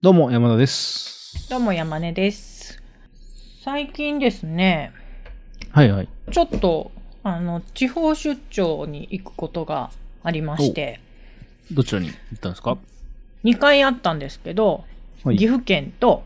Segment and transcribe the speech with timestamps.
[0.00, 1.50] どうも、山田です。
[1.50, 2.80] どうも山根です。
[3.64, 4.92] 最近ですね、
[5.72, 6.08] はいはい。
[6.30, 6.92] ちょっと
[7.24, 9.90] あの地方出張に行くことが
[10.22, 11.00] ありまして、
[11.72, 12.78] どちらに行ったんですか
[13.42, 14.84] ？2回あったんですけど、
[15.24, 16.22] はい岐阜県と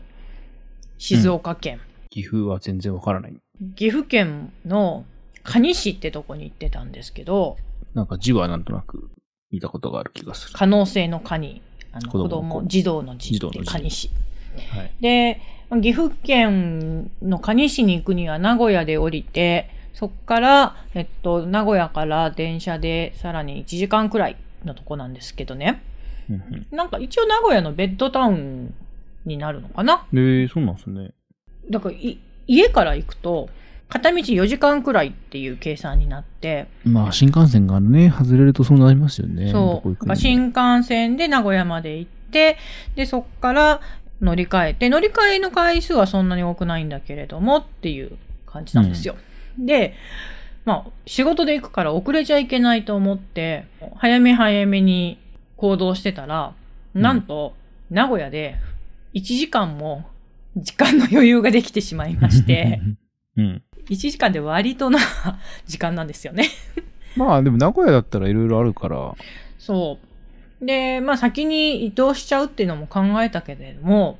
[0.99, 1.79] 静岡県。
[2.11, 3.33] 岐阜は全然わからない。
[3.75, 5.03] 岐阜県の
[5.41, 7.57] 蟹市ってとこに行ってたんですけど、
[7.95, 9.09] なんか字はなんとなく
[9.49, 10.53] 見たことがある気がする。
[10.55, 11.63] 可能性の蟹に、
[11.93, 14.09] あの子供児童の児って蟹市。
[14.71, 14.91] はい。
[14.99, 15.41] で、
[15.81, 25.83] 岐阜県の蟹市に行くには名古屋で降りて、そこから、えっと、名古屋から電車でさらに1時間くらいのとこなんですけどね。
[26.71, 28.73] なんか一応名古屋のベッドタウン
[29.25, 31.11] になるのかなえー、そうなんですね。
[31.69, 33.49] だからい家から行くと、
[33.93, 39.53] 片道4時間くらいっていう計算になって、まあ、新幹線がね、外れるとそうなりますよね。
[39.53, 40.15] どそう。
[40.15, 42.57] 新幹線で名古屋まで行って、
[42.95, 43.81] で、そこから
[44.19, 48.17] 乗り換えて、乗り換えの回数はそんなに多くないんだけれどもっていう
[48.47, 49.15] 感じなんですよ。
[49.59, 49.93] で、
[50.65, 53.67] まあ、仕事で行くから遅れちゃいけないと思って、
[53.97, 55.19] 早め早めに
[55.55, 56.55] 行動してたら、
[56.95, 57.53] なんと、
[57.91, 58.55] 名古屋で
[59.13, 60.03] 1時間も
[60.57, 62.81] 時間の余裕ができてしまいまして、
[63.37, 63.63] うん。
[63.89, 64.99] 1時間で割とな
[65.65, 66.47] 時間なんですよね。
[67.15, 69.15] まあ、でも名古屋だったらいろいろあるから、
[69.59, 69.99] そ
[70.61, 70.65] う。
[70.65, 74.17] で、まあ先に移動しちゃうっていうのも考えたけれども、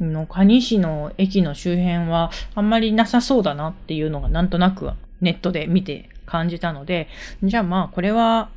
[0.00, 4.90] の蟹市の駅の周辺はあんまりなさそうだなっていうのがなんとなく
[5.20, 7.08] ネットで見て感じたので、
[7.42, 8.48] じゃあまあこれは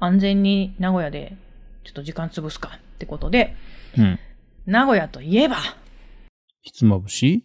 [0.00, 1.36] 安全に名古屋で
[1.84, 3.54] ちょっと時間潰すかってことで、
[3.96, 4.18] うん。
[4.66, 5.56] 名古屋といえば
[6.62, 7.44] ひつまぶし？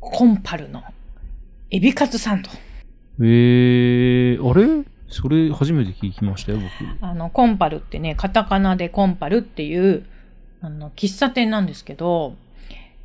[0.00, 0.82] コンパルの
[1.70, 2.50] エビカツサンド。
[3.20, 4.84] えー、あれ？
[5.08, 7.04] それ初めて聞きましたよ、僕。
[7.04, 10.06] あの、コンパルってね、カタカナでコンパルっていう、
[10.60, 12.36] あの、喫茶店なんですけど、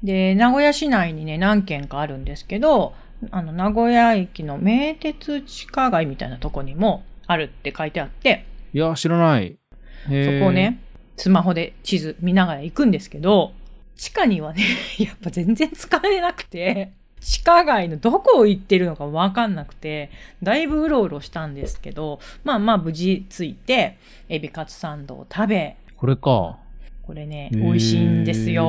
[0.02, 2.94] で、名古屋市内にね、何軒かあるんですけど、
[3.31, 9.57] あの、名古屋駅の名鉄地下街みたいなとこにもあるって書いてあって、いや、知らない。
[10.06, 10.09] そ
[10.40, 10.80] こをね、
[11.18, 13.53] スマホで地図見ながら行くんですけど、
[13.95, 14.63] 地下にはね、
[15.00, 20.11] やっぱ全然使えなくて、地下街のどこを行ってるのかわかんなくて、
[20.44, 23.97] だいぶうろうろしたんですけど、まあまあ無事着いて、
[24.29, 26.57] エビカツサンドを食べ、これか。
[27.03, 28.63] これね、美味しいんですよ。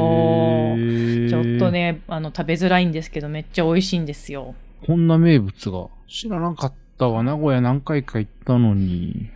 [1.28, 1.70] ちょっと。
[1.70, 4.54] ね、あの、食べづらいんですけど、めっちゃ美味しいんですよ。
[4.86, 5.88] こんな名物が。
[6.08, 7.22] 知らなかったわ。
[7.22, 9.30] 名古屋何回か行ったのに。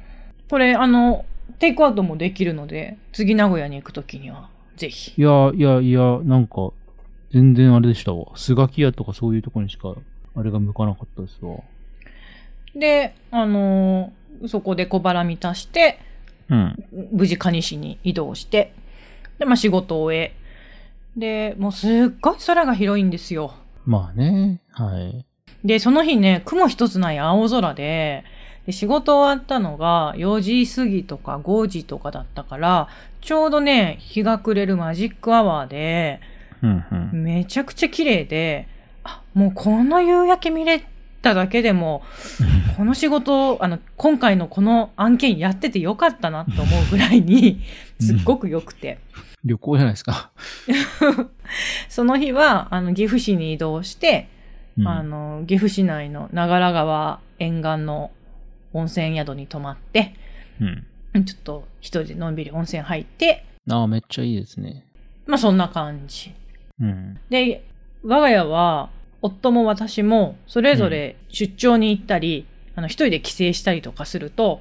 [0.50, 1.24] これ、あの、
[1.58, 5.12] テイクアウトもできるので、次名古屋に行くときには、ぜひ。
[5.16, 6.70] いや、いや、いや、なんか、
[7.32, 8.26] 全然あれでしたわ。
[8.36, 9.94] スガキ屋とかそういうとこにしか、
[10.34, 11.58] あれが向かなかったですわ。
[12.74, 15.98] で、あのーそこで小腹満たして、
[16.48, 16.84] うん。
[17.12, 18.72] 無事蟹市に移動して、
[19.38, 20.34] で、まあ仕事を終え、
[21.16, 21.90] で、もうすっ
[22.20, 23.54] ごい空が広いんですよ。
[23.84, 24.60] まあね。
[24.70, 25.26] はい。
[25.64, 28.24] で、その日ね、雲一つない青空で、
[28.66, 32.88] で仕事終わったのが4時過ぎとか5時とかだったから、
[33.20, 36.20] ちょうどね、日が暮れるマジックアワーで、
[36.62, 37.22] うんうん。
[37.22, 38.68] めちゃくちゃ綺麗で、
[39.04, 40.84] あ、もうこの夕焼け見れ
[41.22, 42.02] ただけでも、
[42.76, 47.60] この仕事、あの、今回のこの案件やっててよかったなと思うぐらいに、
[48.00, 48.98] すっごく良くて。
[49.44, 50.30] 旅行じゃないですか。
[51.88, 54.28] その日は、あの、岐阜市に移動して、
[54.78, 58.12] うんあの、岐阜市内の長良川沿岸の
[58.72, 60.14] 温泉宿に泊まって、
[60.60, 61.24] うん。
[61.24, 64.84] ちょっと一人でのんびり温泉入って、ああ、めっちゃいいですね。
[65.26, 66.32] まあそんな感じ。
[66.80, 67.18] うん。
[67.30, 67.64] で、
[68.04, 68.90] 我が家は、
[69.20, 72.46] 夫も私も、それぞれ出張に行ったり、
[72.76, 74.60] あの、一人で帰省したりとかすると、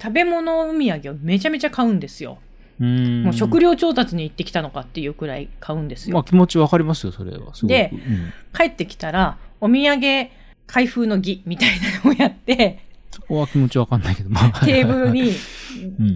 [0.00, 2.38] 食べ物お土産をめちゃめちゃ買うんですよ。
[2.80, 2.84] う。
[2.84, 6.14] もう食料調達に行ってきたのかっていうくらい買うんですよ。
[6.14, 7.52] まあ気持ちわかりますよ、それは。
[7.62, 10.28] でうん、帰ってきたら、お土産
[10.66, 11.68] 開封の儀みたい
[12.04, 12.80] なのをやって、
[13.10, 14.66] そこは気持ちわかんないけど、まあ。
[14.66, 15.34] テーブルにうん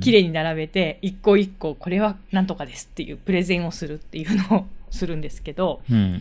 [0.01, 6.21] 綺麗に並べて、一個一個、これはなんとかですっていうプレゼンをするっていうのをするんですけど、うん。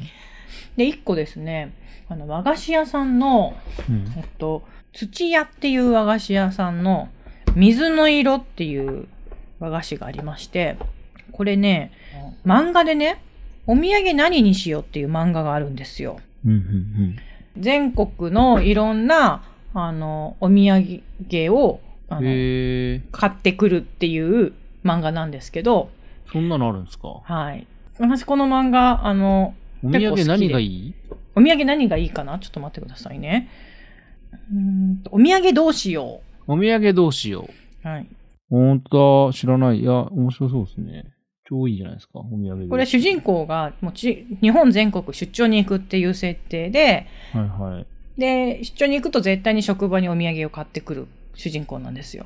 [0.78, 1.74] で、一個ですね、
[2.08, 3.56] あの、和菓子屋さんの、
[3.90, 4.14] うん。
[4.18, 4.64] えっと、
[4.94, 7.10] 土屋っていう和菓子屋さんの
[7.56, 9.08] 水の色っていう
[9.60, 10.78] 和菓子がありまして、
[11.32, 11.92] これね、
[12.46, 13.22] 漫画でね、
[13.68, 16.20] お土産何にしようっていう漫画があるんですよ。
[16.46, 16.52] うん。
[16.52, 17.16] うん。
[17.58, 19.44] 全国のいろんな、
[19.74, 21.04] あの、お土産
[21.54, 21.80] を、
[22.10, 22.24] あうん。
[22.26, 23.02] の。
[23.12, 24.54] 買ってくるっていう
[24.84, 25.90] 漫画なんですけど、
[26.32, 27.22] そんなのあるんですか？
[27.24, 27.68] はい。
[28.00, 29.54] 私この漫画、あの、
[29.84, 30.94] お土産何がいい？
[31.36, 32.40] お土産何がいいかな？
[32.40, 33.50] ちょっと待ってくださいね。
[34.52, 37.50] うーんとお土産どうしよお土産どうしよ
[37.84, 37.88] う。
[37.88, 38.02] はい。
[38.02, 38.08] う。
[38.50, 39.82] ほんとだ、知らない。
[39.82, 41.06] いや、面白そうですね。
[41.48, 42.68] 超いいじゃないですか、お土産で。
[42.68, 47.88] これ主人公がもうち日本全国出張に行くっていう設定で、はいはい。
[48.20, 51.08] で、出張に行くと絶対に職場にお土産を買ってくる
[51.40, 52.26] 主人公なんですよ。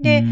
[0.00, 0.22] で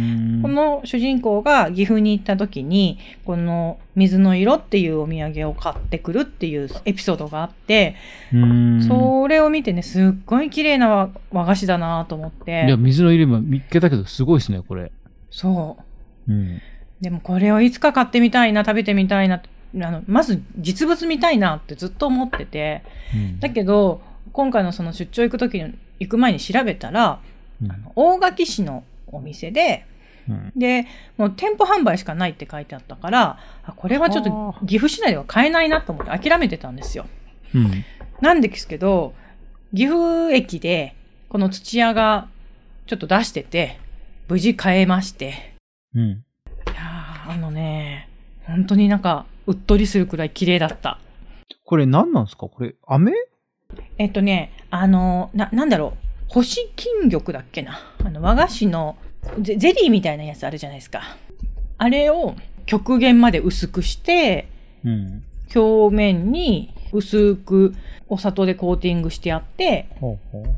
[0.43, 7.97] この主人公が岐阜に行った時に、この水の色っていうお土産を買ってくるっていうエピソードがあって、
[8.89, 14.91] それを見てね、すっごい綺麗な和和菓子だなと思っいや、て、水の色今見っけたけど、すごいですね、これ。
[15.31, 15.77] そ
[16.27, 16.33] う。
[16.33, 16.63] うん。
[17.03, 19.43] でもこれをいつか買ってみたいな、食べてみたいな、
[19.83, 22.83] あの、まず実物見たいなってずっと思ってて、
[23.15, 24.01] うんだけど、
[24.33, 27.28] 今回のその出張行く時に、行く前に調べたら、うん
[27.65, 29.85] あの大垣市のお店で、
[30.29, 37.07] うんで、もう店舗販売しかないって書いてあったから、あこれはちょっとはあ岐阜市内では買えないなと思って諦めてたんですよ。
[37.55, 37.85] うん。
[38.21, 39.15] なんですけど、
[39.75, 40.95] 岐阜駅で
[41.29, 42.29] この土屋が
[42.87, 43.79] ちょっと出してて、
[44.29, 45.55] 無事買えまして。
[45.95, 46.03] うん。
[46.03, 46.17] い
[46.67, 48.09] やーあのね、
[48.45, 50.99] 本当になんかうっとりするくらい綺麗だった。
[51.65, 52.49] これ何なんですか？
[52.49, 53.13] これ、飴？
[53.97, 56.08] えっとね、あの、な、なんだろう。
[56.29, 57.79] 干し金玉だっけな？
[58.05, 58.97] あの、和菓子の
[59.41, 61.03] ゼゼリーみたいなやつあるじゃないですか。
[61.79, 62.35] あれを
[62.67, 64.49] 極限まで薄くして、
[64.85, 65.25] うん。
[65.55, 67.75] 表面に薄く
[68.07, 70.45] お砂糖でコーティングしてあってほうほう。
[70.45, 70.49] っ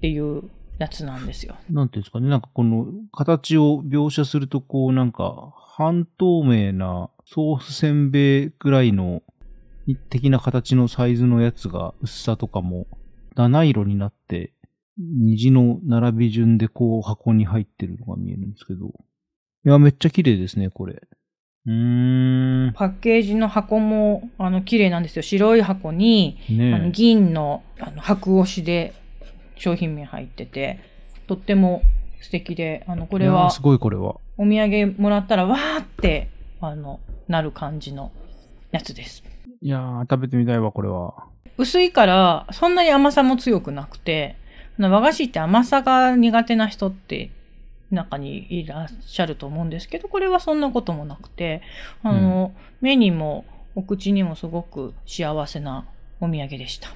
[0.00, 0.44] ていう
[0.78, 1.56] やつなんですよ。
[1.68, 9.22] なんていうんですかね、なんかこの形を描写すると、こうなんか半透明なソースせんべいぐらいの
[10.10, 12.86] 的な形のサイズのやつが薄さとかも
[13.34, 14.52] 七色になって
[14.98, 18.86] 虹の並び順でこう箱に入ってるのが見えるんですけど。
[18.86, 21.02] いや、めっちゃ綺麗ですね、これ。
[21.66, 22.72] うーん。
[22.74, 25.22] パッケージの箱もあの綺麗なんですよ。
[25.22, 28.94] 白い箱に、あのね銀のあの白押しで
[29.56, 30.78] 商品名入ってて、
[31.26, 31.82] とっても
[32.20, 34.16] 素敵で、あの、ここれはすごいこれは。
[34.38, 36.28] お土産もらったらわーって、
[36.60, 38.12] あの、なる感じの
[38.70, 39.22] やつです。
[39.60, 41.26] いやー、食べてみたいわ、これは。
[41.58, 44.36] 薄いから、そんなに甘さも強くなくて、
[44.78, 47.30] 和菓子って甘さが苦手な人って
[47.90, 51.62] 中にいらっしゃると思うんですけど、これはそんなこともなくて、
[52.02, 53.44] あの、目にも
[53.74, 55.86] お口にもすごく幸せな
[56.20, 56.90] お土産でした。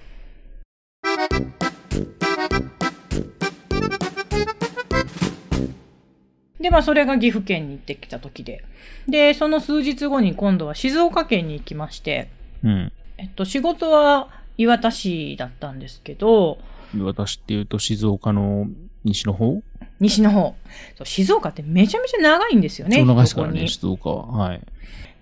[6.60, 8.62] で、まあ、それが岐阜県に行ってきた時で。
[9.08, 12.28] で、その数日後に今度は静岡県に行きまして、
[12.62, 12.92] うん。
[13.16, 14.28] えっと、仕事は
[14.58, 16.58] 岩田市だったんですけど、
[16.98, 18.66] 私っていうと静岡の
[19.04, 19.62] 西の方？
[20.00, 20.54] 西の方。
[20.96, 22.96] そう静岡ってめちゃめちゃ長いんですよね。
[22.96, 24.26] そう長いですからね、静岡は。
[24.26, 24.60] はい。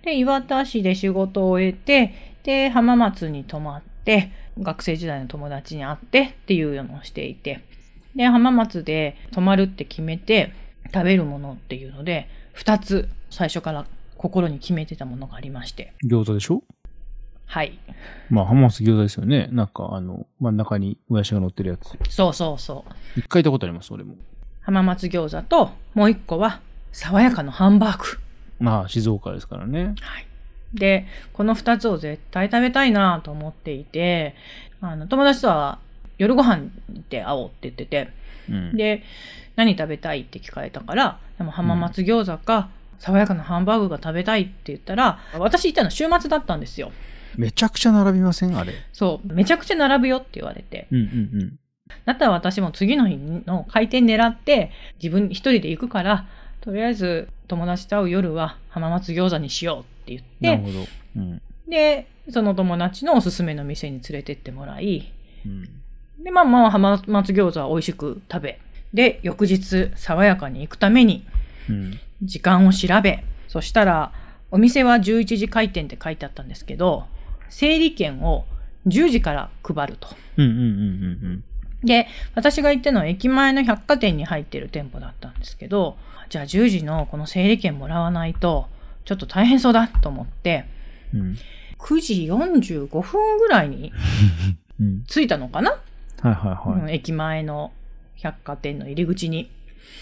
[0.03, 7.61] で、岩田市で仕事を終えて、で、浜松に泊まって、学生時代の友達に会ってっていうのをしていて、
[8.15, 10.53] で、浜松で泊まるって決めて、
[10.95, 13.87] 食べるものっていうので、二つ最初から
[14.17, 15.93] 心に決めてたものがありまして。
[16.05, 16.63] 餃子でしょ？
[17.49, 17.79] はい。
[18.29, 19.49] まあ、浜松餃子ですよね。
[19.51, 21.99] なんか、あの、真ん中にもやしが乗ってるやつ。
[22.11, 22.85] そうそうそ
[23.17, 23.21] う。
[23.21, 24.17] 一回行ったことあります、俺も。
[24.61, 26.61] 浜松餃子と、もう一個は、
[26.93, 28.05] 爽やかのハンバーグ。
[28.61, 29.95] まあ、静岡ですからね。
[30.01, 30.27] はい。
[30.75, 34.35] で、この二つを絶対食べたいなと思っていて、
[34.83, 35.79] あの、友達とは
[36.19, 36.65] 夜ご飯
[37.09, 38.11] で会おうって言ってて、
[38.51, 38.77] うん。
[38.77, 39.03] で、
[39.57, 42.69] 何食べたいって聞かれたから、でも浜松餃子か、
[42.99, 46.93] 爽やかなハンバーグが食べたいって言ったら、私行ったの週末だったんですよ。
[47.39, 48.59] めちゃくちゃ並びません？
[48.59, 48.75] あれ。
[48.93, 50.89] そう、めちゃくちゃ並ぶよって言われて。
[50.91, 51.59] うんうん
[52.05, 54.71] だったら私も次の日の開店狙って、
[55.03, 56.27] 自分一人で行くから、
[56.61, 60.63] とりあえず友達と会う夜は浜松餃子にしようって言うん。
[60.63, 60.87] なるって、ほど。
[61.17, 61.43] うん。
[61.67, 65.11] で、その友達のおすすめの店に連れてってもらい、
[65.47, 65.65] うん。
[66.23, 68.61] で、まあまあ浜松餃子は美味しく食べ、
[68.93, 71.27] で、翌日爽やかに行くために
[71.71, 71.99] うん。
[72.23, 74.13] 時間を調べ、そしたら、
[74.51, 77.07] お店は11時開店って書いてあったんですけど、
[77.51, 78.45] 整理券を
[78.87, 80.09] 10時から配ると。
[80.37, 80.65] うんうんうんう
[81.35, 81.45] ん
[81.85, 85.97] で、私が行ってるのは駅前の百貨店に入ってる店舗だったんですけど、
[86.29, 88.67] じゃあ10時のこの整理券もらわないと、
[89.05, 90.65] ちょっと大変そうだと思って、
[91.15, 91.21] うん。
[91.21, 91.37] うん。
[91.79, 93.93] 9時45分ぐらいに
[94.81, 95.05] うん。
[95.05, 96.81] 着いたのかな、はいはいはい。
[96.81, 97.73] うん駅前の
[98.17, 99.51] 百貨店の入り口に。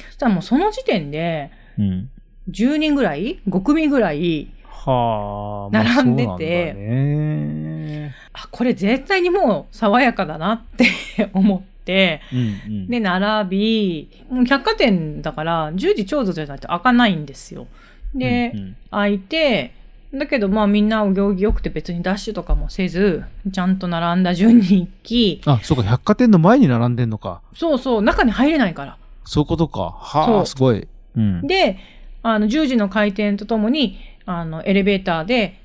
[0.06, 2.10] そしたらもうその時点で、うん。
[2.50, 4.48] 10人ぐらい ?5 組ぐらい、
[4.84, 8.14] はあ、並んでてまあそうなんだね。
[8.32, 12.42] あ、これ絶対にもう爽やかだなって 思って、うんう
[12.80, 12.88] ん。
[12.88, 17.66] で、並び、もう百貨店だから10時ちょうどじゃないと開かないんですよ。
[18.14, 19.72] で、うんうん開いて、
[20.14, 27.40] だけどまあみんなお行儀良くて別にダッシュとかもせず、ちゃんと並んだ順に行き、あ、そうか、百貨店の前に並んでんのか。
[27.54, 28.96] そうそう、中に入れないから。
[29.24, 29.80] そういうことか。
[29.98, 30.86] はあ、すごい。
[31.16, 31.46] うん。
[31.46, 31.78] で、
[32.22, 35.58] あの、10時の開店とともに、あの、エレベーターで、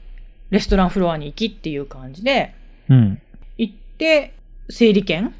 [0.49, 2.53] レストランフロアに行きっていう感じで、
[2.89, 3.21] うん。
[3.57, 4.33] 行って、
[4.69, 5.33] 整理券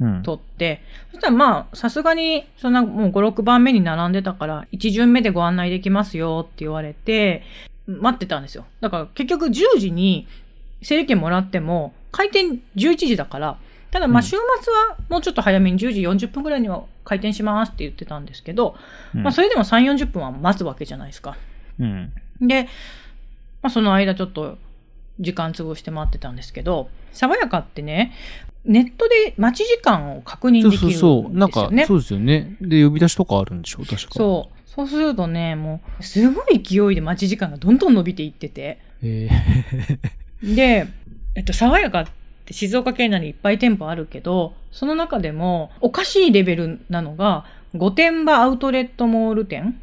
[0.00, 0.22] うん。
[0.22, 7.42] 取って、そしたらまあ、さすがに、そんなもう5、6番目に並んでたから、1巡目でご案内できますよって言われて、
[7.86, 8.64] 待ってたんですよ。
[8.80, 10.26] だから結局10時に
[10.82, 13.58] 整理券もらっても、開店11時だから、
[13.90, 18.76] ただまうんあ週末はもうちょっと早めに10時40分ぐらいには開店しますって言ってたんですけど、
[19.14, 21.36] うんまあそれでも3、40分は待つわけじゃないですか。
[21.78, 22.12] うん。
[22.40, 22.64] で、
[23.62, 24.58] まあ、その間ちょっと
[25.20, 28.12] 時間潰して待ってたんですけど、爽やかってね、
[28.64, 31.24] ネットで待ち時間を確認そうできるんですよね。
[31.24, 31.36] そうそう。
[31.38, 32.56] なんか、そうですよね。
[32.60, 33.80] で、呼び出しとかあるんでしょ？
[33.80, 33.96] 確か。
[34.12, 34.58] そう。
[34.70, 38.78] そうするとね、もう、すごい勢いで待ち時間がどんどん伸びていってて。
[39.02, 39.28] え
[40.42, 40.86] で、
[41.34, 42.06] えっと、爽やかっ
[42.46, 49.78] て静岡県内にいっぱい店舗あるけど、その中でも、おかしいレベルなのが、御殿場アウトレットモール店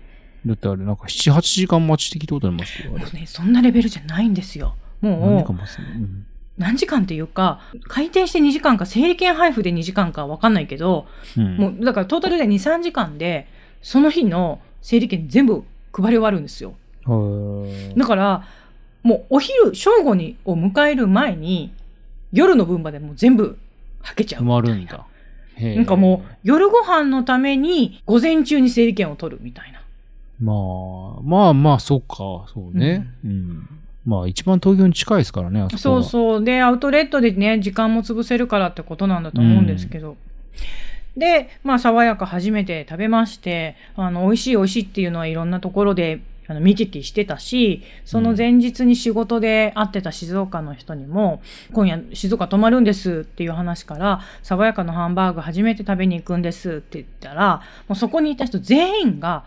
[0.45, 2.91] だってあれ、なんか7、8時間待ち的ってことありますよ。
[2.91, 4.75] ね、そんなレベルじゃないんですよ。
[5.01, 5.55] もう
[6.57, 11.57] 何時間っていうか、開店して2時間か、整理券配布で2時間かわかんないけど、うん。
[11.57, 13.47] もう、だからトータルで2、3時間で、
[13.81, 16.75] その日の整理券全部配り終わるんですよ。
[17.95, 18.45] だから、
[19.03, 21.71] もうお昼、正午に、を迎える前に、
[22.33, 23.57] 夜の分までもう全部
[24.01, 24.41] はけちゃう。
[24.41, 25.05] 埋まるんだ。
[25.61, 29.79] なんかもう、夜ご飯のために、午前中に整理券を取るみたいな。
[30.39, 32.15] まあ、まあまあ、そうか、
[32.53, 33.07] そうね。
[33.25, 33.67] うん。
[34.05, 35.77] まあ、一番東京に近いですからね、あそ。
[35.77, 36.43] そうそう。
[36.43, 40.15] で、アウトレットでね、時間も潰せるからってことなんだと思うんですけど。
[41.17, 51.41] で、まあ、爽やか初めて食べまして、あの、美味しい美味しいっていうのはいろんなところで、あの、見聞きしてたし、その前日に仕事で会ってた静岡の人にも、
[51.73, 59.43] 今夜静岡泊まるんですっていう話から、爽やかのハンバーグ初めて食べに行くんですって言ったら、もうそこにいた人全員が、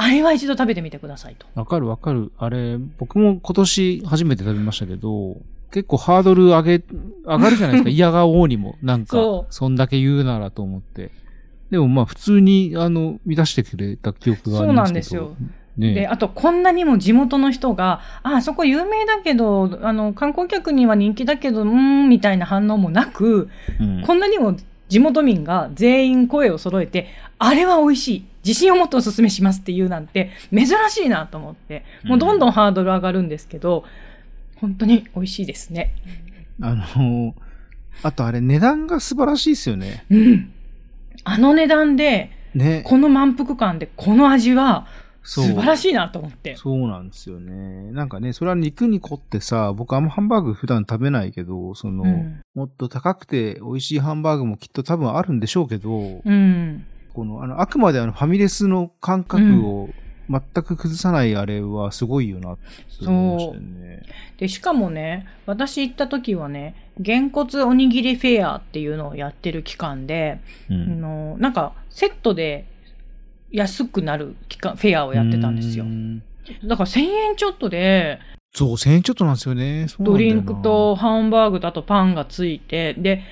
[0.00, 1.46] あれは一度食べてみてくださいと。
[1.54, 2.32] わかるわかる。
[2.38, 5.36] あれ、僕も今年初めて食べましたけど、
[5.70, 6.82] 結構ハードル上げ、
[7.26, 7.90] 上がるじゃないですか。
[7.92, 8.76] 嫌がおうにも。
[8.82, 11.10] なんかそ、そんだけ言うならと思って。
[11.70, 15.04] でもまあ普通に、あの、満たしてくれた記憶がありますけど。
[15.04, 15.60] そうなんですよ。
[15.76, 24.56] ねで、あとこんなにも地元の人が、あ、あそこ有名だけど、あの、観光客には人気だけど、うーん、みたいな反応もなく、うんこんなにも
[24.90, 28.26] 地元民が全員声を揃えて、あれは美味しい。
[28.44, 33.84] 自信を持ってお勧めしますっていうなんて、珍しいなと思って、もうどんどんハードル上がるんですけど、
[34.56, 35.94] 本当に美味しいですね。
[36.60, 37.34] あの、
[38.02, 40.04] あとあれ値段が素晴らしいですよね。
[40.10, 40.52] うん。
[41.24, 42.82] あの値段で、ね。
[42.84, 44.86] この満腹感で、この味は、
[45.30, 46.56] 素晴らしいなと思って。
[46.56, 47.92] そうなんですよね。
[47.92, 52.40] なんかね、それは肉に凝ってさ、僕あんまハンバーグ普段食べないけど、その、うん。
[52.54, 56.84] もっと高くて美味しいハンバーグもきっと多分あるんでしょうけど、うん。
[57.14, 59.90] この、あの、あくまであのファミレスの感覚を
[60.28, 64.02] 全く崩さないあれはすごいよなって思いましたよね。
[64.38, 71.00] で、しかもね、私行った時はね、げんこつおにぎりフェアっていうのをやってる期間で、あうん。
[71.00, 72.66] の、なんか、セットで
[73.52, 75.86] 安くなる期間、フェアをやってたんですよう。
[75.88, 76.22] ん
[76.64, 78.18] だから1000円ちょっとで、
[78.52, 79.86] そう、1000円ちょっとなんですよね。
[80.00, 83.22] ドリンクと、ハンバーグとあとパンがついて、で、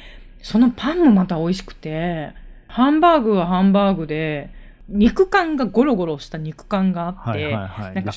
[0.43, 2.33] そのパンもまた美味しくて、
[2.69, 4.51] ハンバーグはハンバーグで、
[4.89, 7.51] 肉感がゴロゴロした肉感があって。
[7.53, 8.13] なんか。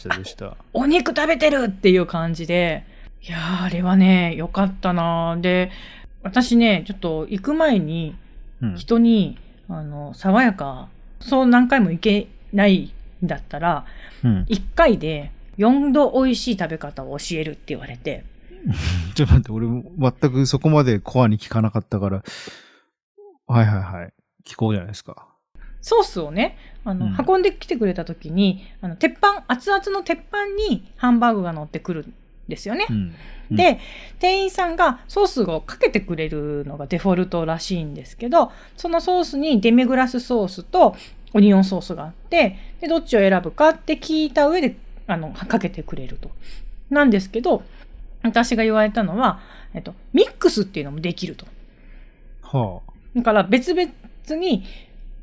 [0.73, 2.85] お肉食べてるっていう感じで、
[3.23, 5.71] いやー、あれはね、良かったなーで、
[6.23, 8.15] 私ね、ちょっと行く前に
[8.61, 8.75] うん。
[8.75, 10.87] 人に、あの、爽やか、
[11.21, 13.85] そう何回も行けないんだったら、
[14.23, 14.43] うん。
[14.49, 18.23] 1回で4度美味しい食べ方を教えるって言われて、
[19.15, 22.23] ちょっと待って、俺も全くそこまでコアに聞かなかったから、
[23.47, 24.13] はいはいはい。
[24.45, 25.27] 聞こうじゃないですか。
[25.81, 32.13] ソースをね、あの、うん運んできてくれた時に、あの、鉄板、熱々の鉄板にハンバーグが乗ってくるん
[32.47, 32.85] ですよね。
[32.89, 32.95] うん。
[32.95, 33.15] うん
[33.51, 33.79] で、
[34.19, 40.95] 店員さんがソースをかけてくれるのがデフォルトらしいんですけど、そのソースにデミグラスソースと
[41.33, 46.31] オニオンソースがあって、で、どっちを選ぶかって聞いた上で、あの、かけてくれると。
[46.89, 47.63] なんですけど、
[48.23, 49.41] 私が言われたのは、
[49.73, 51.45] えっと、ミックスっていうのもできると。
[52.43, 52.81] は
[53.15, 53.91] だから別々
[54.29, 54.63] に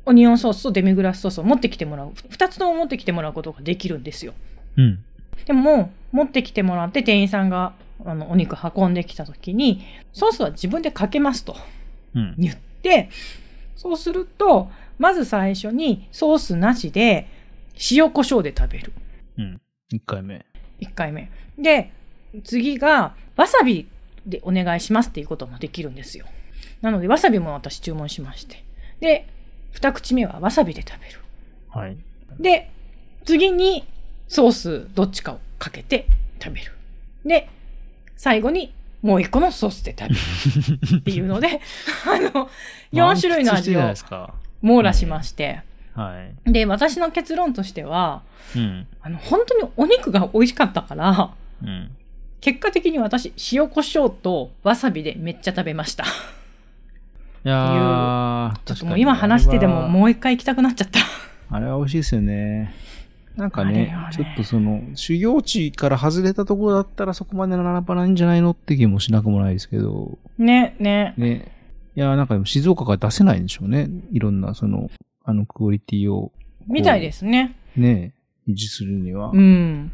[0.05, 2.13] オニオンソースとデミグラスソースを持ってきてもらう。
[2.29, 4.33] 二つとも持ってきてもらうことができるんですよ。
[4.77, 4.81] あ。
[4.81, 5.03] うん。
[5.45, 7.73] でも、持ってきてもらって店員さんが
[8.05, 11.55] あのお肉運んできた時に、ソースは自分でかけますと
[12.15, 12.35] うん。
[12.37, 13.09] 言って、
[13.75, 17.27] そうすると、まず最初にソースなしで
[17.91, 18.93] 塩コショウで食べる。
[19.37, 19.61] うん。
[19.89, 20.45] 一回目。
[20.81, 21.29] 1回目。
[21.57, 21.91] で、
[22.43, 23.87] 次がわさび
[24.25, 26.25] でお願いしますっていうこともできるんですよ。
[26.81, 28.63] なので、わさびも私注文しまして。
[28.99, 29.27] で、
[29.71, 31.19] 二口目はわさびで食べる。
[31.69, 31.97] はい。
[32.39, 32.69] で、
[33.25, 33.87] 次に
[34.29, 36.07] ソースどっちかをかけて
[36.41, 36.71] 食べる。
[37.25, 37.49] で、
[38.15, 40.15] 最後にもう一個のソースで食べ
[40.95, 41.59] るっていうので、
[42.07, 42.49] あの、
[42.93, 43.81] 4種類の味を。
[44.61, 45.61] 網羅しまして。
[45.95, 46.51] はい。
[46.51, 48.21] で、私の結論としては、
[48.55, 48.87] うん。
[49.01, 51.31] あの、本当にお肉が美味しかったから、
[51.63, 51.91] うん。
[52.41, 56.03] 結果的に私、塩コショウとわさびでめっちゃ食べました。
[56.03, 56.07] い
[57.43, 60.99] やー、ちょっともう今話しててももう一回行きたくなっちゃった。
[61.49, 62.73] あれは美味しいですよね。
[63.35, 71.13] なんかあれねちょっとその、修行地から外れたところだったらそこまで並ばないんじゃないのって気もしなくもないですけど、ね、ね。
[71.17, 71.51] ね。
[71.95, 73.89] いやー、なんかでも静岡から出せないんでしょうね。
[74.11, 74.89] いろんな、その、
[75.23, 76.31] あの、クオリティを
[76.69, 77.55] みたいですね。
[77.75, 78.13] ね、
[78.47, 79.31] 維持するには。
[79.33, 79.91] うん。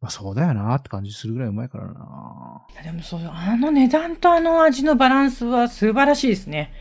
[0.00, 6.72] まあそうだよなーって感じするぐらいうまいからなでもそう、あの値段とあの味のバランスは素晴らしいですね。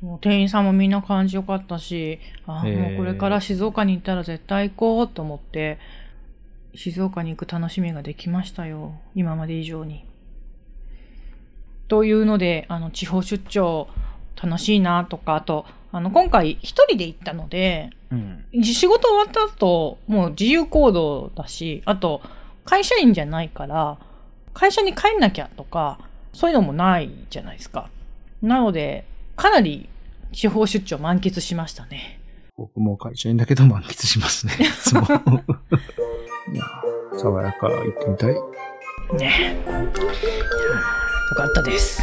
[0.00, 5.78] もう店員さんもみんな感じよかったし、あへーもうこれから静岡に行ったら絶対行こうと思って、
[6.74, 8.94] 静岡に行く楽しみができましたよ。
[9.14, 10.04] 今まで以上に。
[11.88, 13.88] というので、あの、地方出張
[14.40, 18.44] 楽しいなとか、あと、あの、今回一人で行ったので、うん。
[18.62, 22.22] 仕事終わった後、もう自由行動だし、あと、
[22.64, 23.98] 会社員じゃないから、
[24.54, 25.98] 会社に帰んなきゃとか、
[26.32, 27.90] そういうのもないじゃないですか。
[28.40, 29.04] なので、
[29.36, 29.88] かなり
[30.32, 32.20] 地方出張満喫しましたね。
[32.56, 34.54] 僕も会社員だけど満喫しますね。
[34.60, 35.00] いつも。
[35.02, 38.34] いやー爽やか行ってみたい。
[39.18, 42.02] ねよかったです。